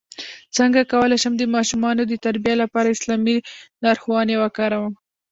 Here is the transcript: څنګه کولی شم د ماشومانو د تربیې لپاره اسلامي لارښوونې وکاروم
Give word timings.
څنګه 0.57 0.81
کولی 0.91 1.17
شم 1.23 1.33
د 1.37 1.43
ماشومانو 1.55 2.01
د 2.07 2.13
تربیې 2.25 2.55
لپاره 2.63 2.93
اسلامي 2.95 3.37
لارښوونې 3.83 4.35
وکاروم 4.39 4.93